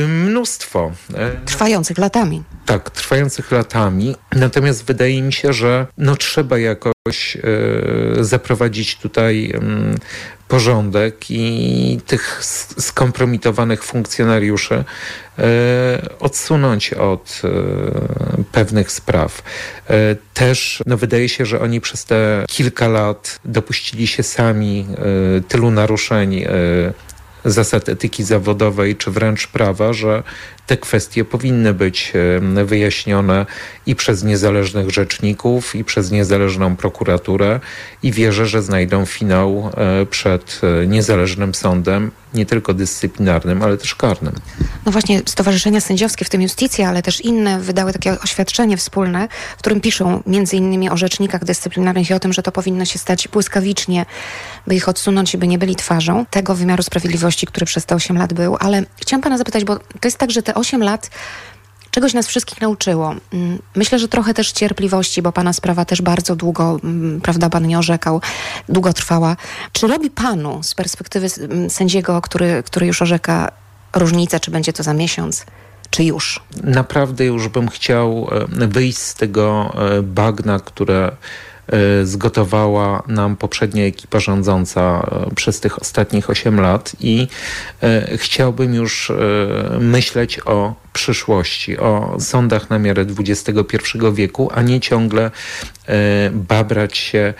mnóstwo. 0.08 0.92
Trwających 1.44 1.98
latami. 1.98 2.42
Tak, 2.66 2.90
trwających 2.90 3.50
latami. 3.52 4.16
Natomiast 4.32 4.84
wydaje 4.84 5.22
mi 5.22 5.32
się, 5.32 5.52
że 5.52 5.86
no, 5.98 6.16
trzeba 6.16 6.58
jakoś 6.58 7.36
zaprowadzić 8.20 8.96
tutaj 8.96 9.52
porządek 10.48 11.30
i 11.30 12.00
tych 12.06 12.40
skompromitowanych 12.78 13.84
funkcjonariuszy 13.84 14.84
odsunąć 16.20 16.92
od 16.92 17.42
pewnych 18.52 18.92
spraw. 18.92 19.42
Też 20.34 20.82
no, 20.86 20.96
wydaje 20.96 21.28
się, 21.28 21.46
że 21.46 21.60
oni 21.60 21.80
przez 21.80 22.04
te 22.04 22.44
kilka 22.48 22.88
lat 22.88 23.40
dopuścili 23.44 24.06
się 24.06 24.22
sami 24.22 24.86
tylu 25.48 25.70
naruszeń 25.70 26.44
zasad 27.44 27.88
etyki 27.88 28.24
zawodowej, 28.24 28.96
czy 28.96 29.10
wręcz 29.10 29.46
prawa, 29.46 29.92
że 29.92 30.22
te 30.66 30.76
kwestie 30.76 31.24
powinny 31.24 31.74
być 31.74 32.12
wyjaśnione 32.64 33.46
i 33.86 33.94
przez 33.94 34.24
niezależnych 34.24 34.90
rzeczników, 34.90 35.74
i 35.74 35.84
przez 35.84 36.10
niezależną 36.10 36.76
prokuraturę 36.76 37.60
i 38.02 38.12
wierzę, 38.12 38.46
że 38.46 38.62
znajdą 38.62 39.06
finał 39.06 39.70
e, 39.76 40.06
przed 40.06 40.60
e, 40.82 40.86
niezależnym 40.86 41.54
sądem, 41.54 42.10
nie 42.34 42.46
tylko 42.46 42.74
dyscyplinarnym, 42.74 43.62
ale 43.62 43.76
też 43.76 43.94
karnym. 43.94 44.34
No 44.86 44.92
właśnie, 44.92 45.20
stowarzyszenia 45.26 45.80
sędziowskie, 45.80 46.24
w 46.24 46.30
tym 46.30 46.42
Justicja, 46.42 46.88
ale 46.88 47.02
też 47.02 47.20
inne, 47.20 47.60
wydały 47.60 47.92
takie 47.92 48.20
oświadczenie 48.20 48.76
wspólne, 48.76 49.28
w 49.56 49.58
którym 49.58 49.80
piszą 49.80 50.22
między 50.26 50.56
innymi 50.56 50.90
o 50.90 50.96
rzecznikach 50.96 51.44
dyscyplinarnych 51.44 52.10
i 52.10 52.14
o 52.14 52.20
tym, 52.20 52.32
że 52.32 52.42
to 52.42 52.52
powinno 52.52 52.84
się 52.84 52.98
stać 52.98 53.28
błyskawicznie, 53.28 54.06
by 54.66 54.74
ich 54.74 54.88
odsunąć 54.88 55.34
i 55.34 55.38
by 55.38 55.46
nie 55.46 55.58
byli 55.58 55.76
twarzą 55.76 56.26
tego 56.30 56.54
wymiaru 56.54 56.82
sprawiedliwości, 56.82 57.27
który 57.36 57.66
przez 57.66 57.86
te 57.86 57.94
8 57.94 58.18
lat 58.18 58.32
był. 58.32 58.56
Ale 58.60 58.82
chciałam 58.96 59.22
pana 59.22 59.38
zapytać, 59.38 59.64
bo 59.64 59.76
to 59.76 59.84
jest 60.04 60.18
tak, 60.18 60.30
że 60.30 60.42
te 60.42 60.54
8 60.54 60.82
lat 60.82 61.10
czegoś 61.90 62.14
nas 62.14 62.26
wszystkich 62.26 62.60
nauczyło. 62.60 63.14
Mm, 63.32 63.58
myślę, 63.76 63.98
że 63.98 64.08
trochę 64.08 64.34
też 64.34 64.52
cierpliwości, 64.52 65.22
bo 65.22 65.32
pana 65.32 65.52
sprawa 65.52 65.84
też 65.84 66.02
bardzo 66.02 66.36
długo, 66.36 66.78
mm, 66.84 67.20
prawda, 67.20 67.50
pan 67.50 67.66
nie 67.66 67.78
orzekał, 67.78 68.20
długo 68.68 68.92
trwała. 68.92 69.36
Czy 69.72 69.86
robi 69.86 70.10
panu 70.10 70.62
z 70.62 70.74
perspektywy 70.74 71.26
mm, 71.40 71.70
sędziego, 71.70 72.20
który, 72.20 72.62
który 72.62 72.86
już 72.86 73.02
orzeka 73.02 73.52
różnicę, 73.94 74.40
czy 74.40 74.50
będzie 74.50 74.72
to 74.72 74.82
za 74.82 74.94
miesiąc? 74.94 75.46
Czy 75.90 76.04
już? 76.04 76.40
Naprawdę 76.64 77.24
już 77.24 77.48
bym 77.48 77.68
chciał 77.68 78.28
e, 78.60 78.66
wyjść 78.66 78.98
z 78.98 79.14
tego 79.14 79.74
e, 79.98 80.02
bagna, 80.02 80.60
które 80.60 81.12
zgotowała 82.04 83.02
nam 83.06 83.36
poprzednia 83.36 83.84
ekipa 83.84 84.20
rządząca 84.20 85.10
e, 85.30 85.34
przez 85.34 85.60
tych 85.60 85.82
ostatnich 85.82 86.30
8 86.30 86.60
lat 86.60 86.92
i 87.00 87.28
e, 87.82 88.16
chciałbym 88.16 88.74
już 88.74 89.12
myśleć 89.80 90.40
o 90.46 90.74
przyszłości, 90.98 91.78
o 91.78 92.16
sądach 92.20 92.70
na 92.70 92.78
miarę 92.78 93.06
XXI 93.18 93.62
wieku, 94.12 94.50
a 94.54 94.62
nie 94.62 94.80
ciągle 94.80 95.30
babrać 96.32 96.98
się 96.98 97.34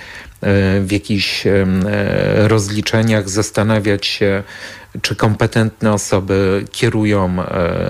w 0.80 0.88
jakichś 0.90 1.44
rozliczeniach, 2.36 3.28
zastanawiać 3.28 4.06
się, 4.06 4.42
czy 5.02 5.16
kompetentne 5.16 5.92
osoby 5.92 6.64
kierują 6.72 7.36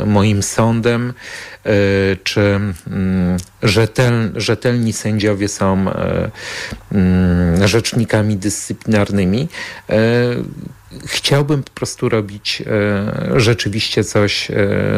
moim 0.07 0.43
sądem, 0.43 1.15
E, 1.69 2.17
czy 2.25 2.41
mm, 2.41 3.37
rzetel, 3.63 4.33
rzetelni 4.37 4.93
sędziowie 4.93 5.49
są 5.49 5.89
e, 5.89 6.31
mm, 6.93 7.69
rzecznikami 7.69 8.37
dyscyplinarnymi. 8.37 9.49
E, 10.93 11.07
chciałbym 11.07 11.63
po 11.63 11.71
prostu 11.71 12.09
robić 12.09 12.63
rzeczywiście 13.37 14.05
coś, 14.05 14.49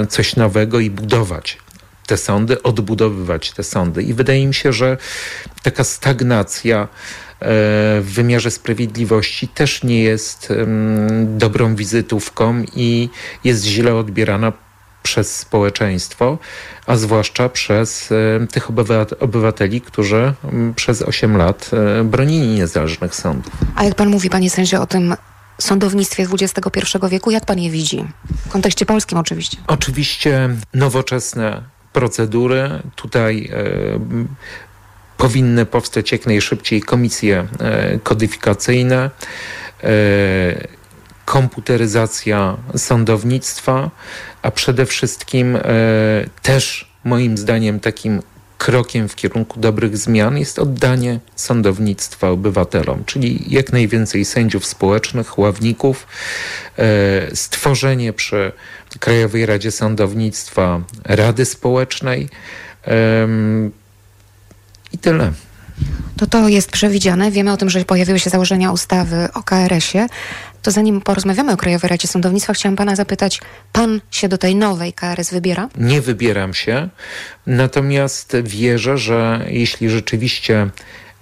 coś 0.09 0.37
nowego 0.37 0.81
i 0.81 0.91
budować 0.91 1.59
te 2.07 2.17
sądy, 2.17 2.63
odbudowywać 2.63 3.51
te 3.51 3.63
sądy. 3.63 4.03
I 4.03 4.15
wydaje 4.15 4.47
mi 4.47 4.55
się, 4.55 4.73
że 4.73 4.97
taka 5.63 5.85
stagnacja 5.85 6.89
w 8.01 8.11
wymiarze 8.15 8.51
sprawiedliwości 8.51 9.49
też 9.49 9.83
nie 9.83 10.03
jest 10.03 10.53
dobrą 11.25 11.75
wizytówką 11.75 12.65
i 12.77 13.09
jest 13.45 13.65
źle 13.65 13.95
odbierana 13.95 14.53
przez 15.03 15.37
społeczeństwo, 15.37 16.39
a 16.87 16.97
zwłaszcza 16.97 17.49
przez 17.49 18.13
e, 18.13 18.47
tych 18.47 18.69
obywateli, 19.21 19.81
którzy 19.81 20.33
przez 20.77 21.03
8 21.03 21.37
lat 21.37 21.71
e, 21.73 22.05
bronili 22.05 22.47
niezależnych 22.47 23.15
sądów. 23.15 23.53
A 23.75 23.85
jak 23.85 23.95
pan 23.95 24.09
mówi, 24.09 24.31
panie 24.31 24.51
sędzio, 24.51 24.83
o 24.83 24.87
tym 24.87 25.15
sądownictwie 25.61 26.27
XXI 26.41 26.99
wieku, 27.11 27.31
jak 27.31 27.47
pan 27.47 27.59
je 27.59 27.71
widzi? 27.71 28.05
W 28.47 28.49
kontekście 28.49 28.87
polskim 28.87 29.19
oczywiście. 29.19 29.57
Oczywiście 29.67 30.49
nowoczesne 30.75 31.63
procedury. 31.93 32.71
Tutaj 32.97 33.51
e, 33.53 33.65
powinny 35.17 35.67
powstać 35.67 36.13
jak 36.13 36.27
najszybciej 36.27 36.83
komisje 36.83 37.47
e, 37.61 37.99
kodyfikacyjne. 37.99 39.11
E, 39.85 40.81
komputeryzacja 41.25 42.57
sądownictwa, 42.77 43.91
a 44.43 44.51
przede 44.51 44.87
wszystkim 44.87 45.57
e, 45.57 45.61
też 46.43 46.91
moim 47.05 47.39
zdaniem 47.39 47.81
takim 47.81 48.23
krokiem 48.61 49.09
w 49.09 49.17
kierunku 49.17 49.61
dobrych 49.61 49.97
zmian 49.97 50.39
jest 50.39 50.59
oddanie 50.59 51.21
sądownictwa 51.37 52.29
obywatelom, 52.29 53.05
czyli 53.05 53.45
jak 53.49 53.73
najwięcej 53.73 54.25
sędziów 54.25 54.67
społecznych, 54.67 55.39
ławników, 55.39 56.07
e, 56.79 57.37
stworzenie 57.37 58.13
przy 58.13 58.53
Krajowej 58.99 59.47
Radzie 59.47 59.71
Sądownictwa 59.71 60.81
Rady 61.05 61.45
Społecznej 61.45 62.29
i 64.93 64.99
tyle. 64.99 65.33
To 66.17 66.27
to 66.27 66.49
jest 66.49 66.71
przewidziane. 66.71 67.31
Wiemy 67.31 67.53
o 67.53 67.57
tym, 67.57 67.71
że 67.71 67.85
pojawiły 67.85 68.19
się 68.19 68.31
założenia 68.31 68.73
ustawy 68.73 69.29
o 69.35 69.43
KRS-ie. 69.43 70.07
To 70.63 70.71
zanim 70.71 71.01
porozmawiamy 71.01 71.53
o 71.53 71.57
Krajowej 71.57 71.89
Radzie 71.89 72.09
Sądownictwa, 72.09 72.53
chciałam 72.53 72.77
pana 72.77 72.97
zapytać, 72.97 73.41
pan 73.73 74.01
się 74.11 74.29
do 74.29 74.39
tej 74.39 74.57
nowej 74.57 74.93
KRS 74.93 75.31
wybiera? 75.31 75.69
Nie 75.77 76.01
wybieram 76.01 76.55
się, 76.55 76.89
natomiast 77.47 78.37
wierzę, 78.43 78.99
że 78.99 79.47
jeśli 79.49 79.91
rzeczywiście 79.91 80.71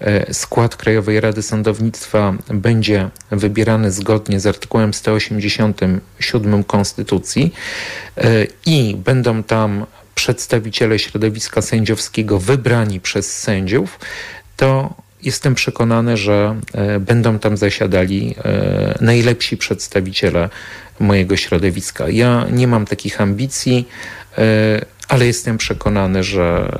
e, 0.00 0.34
skład 0.34 0.76
Krajowej 0.76 1.20
Rady 1.20 1.42
Sądownictwa 1.42 2.34
będzie 2.48 3.10
wybierany 3.30 3.90
zgodnie 3.90 4.40
z 4.40 4.46
artykułem 4.46 4.94
187 4.94 6.64
Konstytucji 6.64 7.54
e, 8.16 8.46
i 8.66 8.96
będą 8.96 9.42
tam 9.42 9.86
przedstawiciele 10.14 10.98
środowiska 10.98 11.62
sędziowskiego 11.62 12.38
wybrani 12.38 13.00
przez 13.00 13.38
sędziów, 13.38 13.98
to 14.56 14.94
jestem 15.22 15.54
przekonany, 15.54 16.16
że 16.16 16.60
e, 16.72 17.00
będą 17.00 17.38
tam 17.38 17.56
zasiadali 17.56 18.34
e, 18.44 18.98
najlepsi 19.00 19.56
przedstawiciele 19.56 20.48
mojego 21.00 21.36
środowiska. 21.36 22.08
Ja 22.08 22.46
nie 22.50 22.66
mam 22.66 22.86
takich 22.86 23.20
ambicji, 23.20 23.88
e, 24.38 24.42
ale 25.08 25.26
jestem 25.26 25.58
przekonany, 25.58 26.22
że 26.22 26.72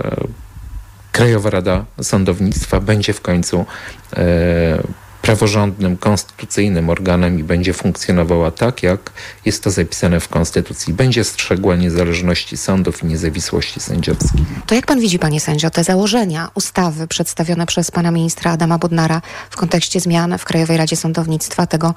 Krajowa 1.13 1.51
Rada 1.51 1.85
Sądownictwa 2.03 2.81
będzie 2.81 3.13
w 3.13 3.21
końcu 3.21 3.67
praworządnym, 5.29 5.97
konstytucyjnym 5.97 6.91
organem 6.91 7.39
i 7.41 7.43
będzie 7.43 7.73
funkcjonowała 7.73 8.51
tak, 8.51 8.83
jak 8.83 9.11
jest 9.45 9.65
to 9.65 9.71
zapisane 9.71 10.21
w 10.21 10.29
Konstytucji. 10.29 10.95
Będzie 10.95 11.25
strzegła 11.25 11.77
niezależności 11.77 12.57
sądów 12.57 13.03
i 13.03 13.07
niezawisłości 13.07 13.81
sędziowskiej. 13.81 14.45
To 14.67 14.75
jak 14.75 14.87
pan 14.87 15.01
widzi, 15.01 15.19
panie 15.19 15.41
sędzio, 15.41 15.71
te 15.71 15.85
założenia 15.85 16.51
ustawy 16.55 17.07
przedstawione 17.07 17.67
przez 17.67 17.91
pana 17.91 18.11
ministra 18.11 18.53
Adama 18.53 18.79
Bodnara 18.79 19.23
w 19.51 19.57
kontekście 19.57 20.01
zmian 20.01 20.39
w 20.39 20.45
Krajowej 20.45 20.77
Radzie 20.77 20.97
Sądownictwa, 20.97 21.67
tego 21.67 21.95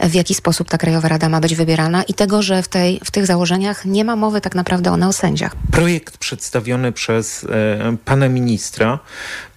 w 0.00 0.14
jaki 0.14 0.34
sposób 0.34 0.68
ta 0.68 0.78
Krajowa 0.78 1.08
Rada 1.08 1.28
ma 1.28 1.40
być 1.40 1.54
wybierana 1.54 2.02
i 2.02 2.14
tego, 2.14 2.42
że 2.42 2.62
w, 2.62 2.68
tej, 2.68 3.00
w 3.04 3.10
tych 3.10 3.26
założeniach 3.26 3.84
nie 3.84 4.04
ma 4.04 4.16
mowy 4.16 4.40
tak 4.40 4.54
naprawdę 4.54 4.92
o 4.92 4.96
neosędziach. 4.96 5.56
Projekt 5.70 6.18
przedstawiony 6.18 6.92
przez 6.92 7.44
e, 7.44 7.96
pana 8.04 8.28
ministra 8.28 8.98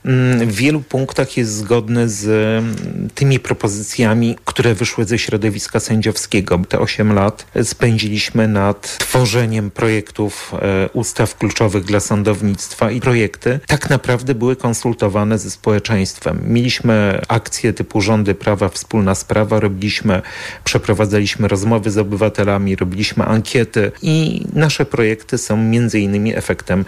w 0.06 0.52
wielu 0.52 0.82
punktach 0.82 1.38
jest 1.38 1.54
zgodny 1.54 2.10
z 2.10 2.28
mm, 2.28 3.10
tymi 3.16 3.40
propozycjami, 3.40 4.38
które 4.46 4.76
wyszły 4.76 5.06
ze 5.06 5.20
środowiska 5.20 5.80
sędziowskiego. 5.80 6.60
Te 6.70 6.80
8 6.80 7.14
lat 7.14 7.46
spędziliśmy 7.64 8.48
nad 8.48 8.98
tworzeniem 8.98 9.72
projektów 9.72 10.54
e, 10.54 10.90
ustaw 10.90 11.38
kluczowych 11.38 11.84
dla 11.84 12.00
sądownictwa 12.00 12.92
i 12.92 13.02
projekty 13.02 13.60
tak 13.68 13.90
naprawdę 13.90 14.36
były 14.36 14.56
konsultowane 14.56 15.40
ze 15.40 15.52
społeczeństwem. 15.52 16.40
Mieliśmy 16.48 17.22
akcje 17.28 17.74
typu 17.74 18.02
rządy 18.02 18.36
prawa, 18.36 18.70
wspólna 18.70 19.16
sprawa, 19.16 19.60
robiliśmy 19.60 20.22
Przeprowadzaliśmy 20.64 21.48
rozmowy 21.48 21.92
z 21.92 21.98
obywatelami, 21.98 22.76
robiliśmy 22.76 23.26
ankiety 23.26 23.92
i 24.02 24.46
nasze 24.54 24.86
projekty 24.86 25.38
są 25.38 25.58
między 25.58 26.00
innymi 26.00 26.36
efektem 26.36 26.86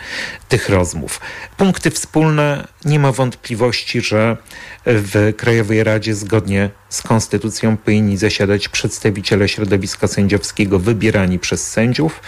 tych 0.50 0.70
rozmów. 0.70 1.20
Punkty 1.58 1.91
wspólne, 1.91 2.67
nie 2.86 3.00
ma 3.03 3.12
wątpliwości, 3.12 4.01
że 4.01 4.38
w 4.86 5.33
Krajowej 5.38 5.83
Radzie 5.83 6.15
zgodnie 6.15 6.69
z 6.89 7.01
konstytucją 7.01 7.77
powinni 7.77 8.17
zasiadać 8.17 8.69
przedstawiciele 8.69 9.50
środowiska 9.50 10.07
sędziowskiego 10.07 10.79
wybierani 10.79 11.39
przez 11.39 11.72
sędziów. 11.72 12.22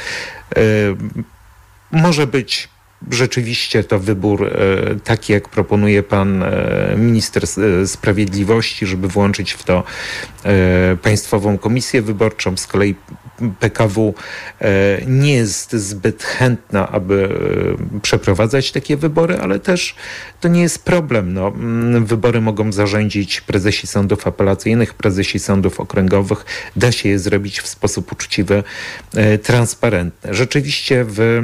E, 0.56 0.62
może 1.92 2.28
być 2.28 2.70
rzeczywiście 3.12 3.84
to 3.84 4.00
wybór 4.00 4.48
e, 4.48 4.52
taki, 5.04 5.34
jak 5.34 5.50
proponuje 5.50 6.04
pan 6.04 6.44
e, 6.44 6.96
minister 6.98 7.44
e, 7.44 7.88
sprawiedliwości, 7.88 8.86
żeby 8.86 9.08
włączyć 9.08 9.52
w 9.52 9.64
to 9.64 9.84
Państwową 11.02 11.58
Komisję 11.58 12.02
Wyborczą. 12.02 12.58
Z 12.58 12.68
kolei 12.68 12.96
PKW 13.60 14.14
nie 15.08 15.34
jest 15.34 15.74
zbyt 15.74 16.24
chętna, 16.24 16.90
aby 16.92 17.30
przeprowadzać 18.02 18.72
takie 18.72 18.98
wybory, 18.98 19.38
ale 19.38 19.60
też 19.60 19.96
to 20.42 20.48
nie 20.48 20.62
jest 20.62 20.86
problem. 20.86 21.34
No, 21.34 21.54
wybory 22.02 22.42
mogą 22.42 22.72
zarządzić 22.72 23.42
prezesi 23.42 23.88
sądów 23.88 24.28
apelacyjnych, 24.28 24.94
prezesi 24.94 25.40
sądów 25.40 25.80
okręgowych. 25.80 26.46
Da 26.76 26.92
się 26.92 27.10
je 27.10 27.20
zrobić 27.20 27.60
w 27.60 27.68
sposób 27.68 28.12
uczciwy, 28.12 28.64
transparentny. 29.44 30.34
Rzeczywiście 30.34 31.06
w 31.08 31.42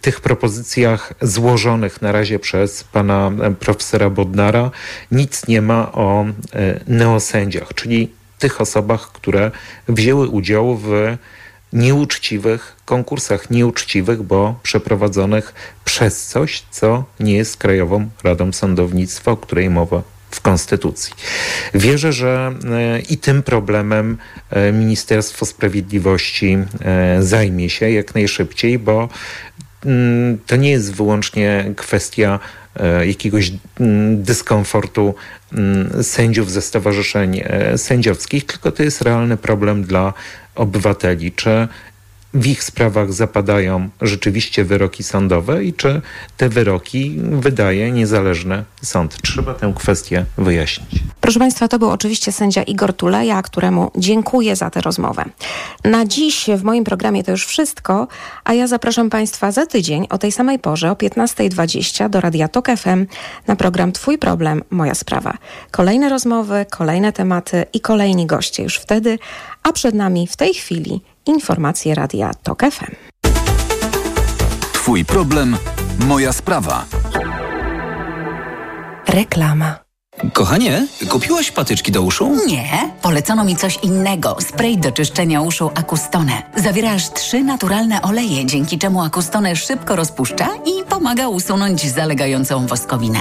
tych 0.00 0.20
propozycjach 0.20 0.75
złożonych 1.22 2.02
na 2.02 2.12
razie 2.12 2.38
przez 2.38 2.84
pana 2.84 3.32
profesora 3.60 4.10
Bodnara 4.10 4.70
nic 5.12 5.48
nie 5.48 5.62
ma 5.62 5.92
o 5.92 6.24
e, 6.24 6.80
neosędziach, 6.86 7.74
czyli 7.74 8.10
tych 8.38 8.60
osobach, 8.60 9.12
które 9.12 9.50
wzięły 9.88 10.28
udział 10.28 10.76
w 10.76 11.16
nieuczciwych 11.72 12.76
konkursach, 12.84 13.50
nieuczciwych, 13.50 14.22
bo 14.22 14.58
przeprowadzonych 14.62 15.54
przez 15.84 16.26
coś, 16.26 16.62
co 16.70 17.04
nie 17.20 17.36
jest 17.36 17.56
Krajową 17.56 18.08
Radą 18.24 18.52
Sądownictwa, 18.52 19.30
o 19.30 19.36
której 19.36 19.70
mowa 19.70 20.02
w 20.30 20.40
Konstytucji. 20.40 21.14
Wierzę, 21.74 22.12
że 22.12 22.52
e, 22.64 23.00
i 23.00 23.18
tym 23.18 23.42
problemem 23.42 24.18
e, 24.50 24.72
Ministerstwo 24.72 25.46
Sprawiedliwości 25.46 26.58
zajmie 27.20 27.70
się 27.70 27.90
jak 27.90 28.14
najszybciej, 28.14 28.78
bo 28.78 29.08
to 30.46 30.56
nie 30.56 30.70
jest 30.70 30.94
wyłącznie 30.94 31.72
kwestia 31.76 32.38
e, 32.76 33.06
jakiegoś 33.06 33.52
mm, 33.80 34.22
dyskomfortu 34.22 35.14
mm, 35.52 36.04
sędziów 36.04 36.52
ze 36.52 36.62
stowarzyszeń 36.62 37.42
e, 37.44 37.78
sędziowskich, 37.78 38.46
tylko 38.46 38.72
to 38.72 38.82
jest 38.82 39.02
realny 39.02 39.36
problem 39.36 39.84
dla 39.84 40.12
obywateli. 40.54 41.32
Czy 41.32 41.68
w 42.36 42.46
ich 42.46 42.64
sprawach 42.64 43.12
zapadają 43.12 43.88
rzeczywiście 44.02 44.64
wyroki 44.64 45.02
sądowe 45.02 45.64
i 45.64 45.74
czy 45.74 46.00
te 46.36 46.48
wyroki 46.48 47.16
wydaje 47.20 47.92
niezależny 47.92 48.64
sąd. 48.82 49.22
Trzeba 49.22 49.54
tę 49.54 49.72
kwestię 49.76 50.24
wyjaśnić. 50.38 50.90
Proszę 51.20 51.38
Państwa, 51.38 51.68
to 51.68 51.78
był 51.78 51.90
oczywiście 51.90 52.32
sędzia 52.32 52.62
Igor 52.62 52.94
Tuleja, 52.94 53.42
któremu 53.42 53.90
dziękuję 53.96 54.56
za 54.56 54.70
tę 54.70 54.80
rozmowę. 54.80 55.24
Na 55.84 56.04
dziś 56.04 56.46
w 56.56 56.62
moim 56.62 56.84
programie 56.84 57.24
to 57.24 57.30
już 57.30 57.46
wszystko, 57.46 58.08
a 58.44 58.54
ja 58.54 58.66
zapraszam 58.66 59.10
Państwa 59.10 59.52
za 59.52 59.66
tydzień 59.66 60.06
o 60.10 60.18
tej 60.18 60.32
samej 60.32 60.58
porze 60.58 60.90
o 60.90 60.94
15.20 60.94 62.08
do 62.08 62.20
Radia 62.20 62.48
Tok 62.48 62.68
FM 62.76 63.06
na 63.46 63.56
program 63.56 63.92
Twój 63.92 64.18
problem, 64.18 64.62
moja 64.70 64.94
sprawa. 64.94 65.38
Kolejne 65.70 66.08
rozmowy, 66.08 66.66
kolejne 66.70 67.12
tematy 67.12 67.64
i 67.72 67.80
kolejni 67.80 68.26
goście 68.26 68.62
już 68.62 68.76
wtedy, 68.76 69.18
a 69.62 69.72
przed 69.72 69.94
nami 69.94 70.26
w 70.26 70.36
tej 70.36 70.54
chwili 70.54 71.00
informacje 71.26 71.94
Radia 71.94 72.30
TOK 72.42 72.62
FM. 72.70 72.94
Twój 74.72 75.04
problem, 75.04 75.56
moja 75.98 76.32
sprawa. 76.32 76.84
Reklama. 79.08 79.86
Kochanie, 80.32 80.86
kupiłaś 81.08 81.50
patyczki 81.50 81.92
do 81.92 82.02
uszu? 82.02 82.36
Nie, 82.46 82.90
polecono 83.02 83.44
mi 83.44 83.56
coś 83.56 83.78
innego. 83.82 84.36
Spray 84.40 84.78
do 84.78 84.92
czyszczenia 84.92 85.40
uszu 85.40 85.70
Akustone. 85.74 86.42
Zawiera 86.56 86.92
aż 86.92 87.10
trzy 87.10 87.44
naturalne 87.44 88.02
oleje, 88.02 88.46
dzięki 88.46 88.78
czemu 88.78 89.02
Akustone 89.02 89.56
szybko 89.56 89.96
rozpuszcza 89.96 90.48
i 90.64 90.84
pomaga 90.88 91.28
usunąć 91.28 91.90
zalegającą 91.90 92.66
woskowinę. 92.66 93.18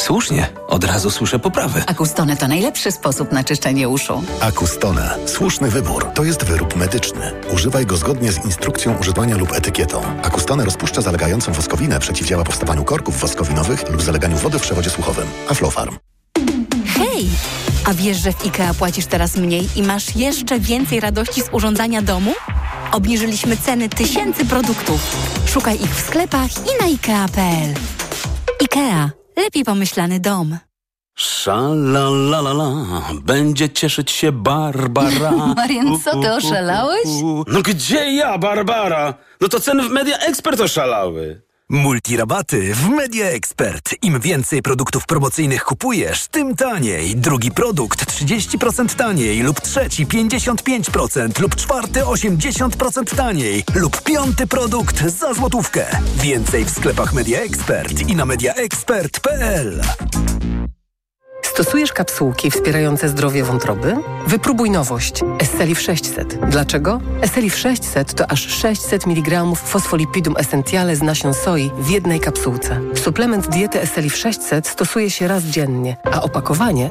Słusznie, 0.00 0.48
od 0.68 0.84
razu 0.84 1.10
słyszę 1.10 1.38
poprawy. 1.38 1.82
Akustone 1.86 2.36
to 2.36 2.48
najlepszy 2.48 2.92
sposób 2.92 3.32
na 3.32 3.44
czyszczenie 3.44 3.88
uszu. 3.88 4.22
Akustone. 4.40 5.16
Słuszny 5.26 5.70
wybór. 5.70 6.06
To 6.14 6.24
jest 6.24 6.44
wyrób 6.44 6.76
medyczny. 6.76 7.32
Używaj 7.52 7.86
go 7.86 7.96
zgodnie 7.96 8.32
z 8.32 8.44
instrukcją 8.44 8.98
używania 8.98 9.36
lub 9.36 9.52
etykietą. 9.52 10.02
Akustone 10.22 10.64
rozpuszcza 10.64 11.00
zalegającą 11.00 11.52
woskowinę, 11.52 12.00
przeciwdziała 12.00 12.44
powstawaniu 12.44 12.84
korków 12.84 13.20
woskowinowych 13.20 13.90
lub 13.90 14.02
zaleganiu 14.02 14.36
wody 14.36 14.58
w 14.58 14.62
przewodzie 14.62 14.90
słuchowym. 14.90 15.26
Aflofarm. 15.48 15.98
Hej! 16.86 17.28
A 17.84 17.94
wiesz, 17.94 18.16
że 18.16 18.32
w 18.32 18.44
IKEA 18.46 18.74
płacisz 18.78 19.06
teraz 19.06 19.36
mniej 19.36 19.68
i 19.76 19.82
masz 19.82 20.16
jeszcze 20.16 20.60
więcej 20.60 21.00
radości 21.00 21.42
z 21.42 21.48
urządzania 21.52 22.02
domu? 22.02 22.34
Obniżyliśmy 22.92 23.56
ceny 23.56 23.88
tysięcy 23.88 24.44
produktów. 24.44 25.16
Szukaj 25.46 25.82
ich 25.82 25.94
w 25.94 26.06
sklepach 26.06 26.50
i 26.50 26.80
na 26.80 26.86
IKEA.pl. 26.86 27.74
IKEA. 28.62 29.19
Lepiej 29.44 29.64
pomyślany 29.64 30.20
dom. 30.20 30.58
Szalalalala, 31.16 33.02
będzie 33.22 33.68
cieszyć 33.68 34.10
się 34.10 34.32
Barbara. 34.32 35.30
Marian, 35.56 36.00
co 36.00 36.20
ty 36.20 36.32
oszalałeś? 36.32 37.06
No 37.46 37.62
gdzie 37.62 38.12
ja, 38.12 38.38
Barbara? 38.38 39.14
No 39.40 39.48
to 39.48 39.60
ceny 39.60 39.82
w 39.82 39.90
Media 39.90 40.18
Expert 40.18 40.60
oszalały. 40.60 41.42
Multirabaty 41.70 42.74
w 42.74 42.88
Media 42.88 43.26
Expert. 43.26 43.94
Im 44.02 44.20
więcej 44.20 44.62
produktów 44.62 45.06
promocyjnych 45.06 45.64
kupujesz, 45.64 46.28
tym 46.28 46.56
taniej. 46.56 47.16
Drugi 47.16 47.50
produkt 47.50 48.04
30% 48.04 48.96
taniej 48.96 49.42
lub 49.42 49.60
trzeci 49.60 50.06
55% 50.06 51.40
lub 51.40 51.56
czwarty 51.56 52.00
80% 52.00 53.16
taniej 53.16 53.64
lub 53.74 54.02
piąty 54.02 54.46
produkt 54.46 55.00
za 55.06 55.34
złotówkę. 55.34 55.86
Więcej 56.16 56.64
w 56.64 56.70
sklepach 56.70 57.12
Media 57.12 57.40
Expert 57.40 58.08
i 58.08 58.16
na 58.16 58.26
mediaexpert.pl. 58.26 59.80
Stosujesz 61.54 61.92
kapsułki 61.92 62.50
wspierające 62.50 63.08
zdrowie 63.08 63.44
wątroby? 63.44 63.96
Wypróbuj 64.26 64.70
nowość. 64.70 65.20
Esselif 65.38 65.80
600. 65.80 66.50
Dlaczego? 66.50 67.00
Esselif 67.22 67.58
600 67.58 68.14
to 68.14 68.30
aż 68.30 68.48
600 68.48 69.06
mg 69.06 69.44
fosfolipidum 69.54 70.36
essentiale 70.36 70.96
z 70.96 71.02
nasion 71.02 71.34
soi 71.34 71.70
w 71.78 71.90
jednej 71.90 72.20
kapsułce. 72.20 72.80
Suplement 72.94 73.48
diety 73.48 73.80
Esselif 73.80 74.16
600 74.16 74.66
stosuje 74.66 75.10
się 75.10 75.28
raz 75.28 75.42
dziennie, 75.42 75.96
a 76.12 76.22
opakowanie 76.22 76.70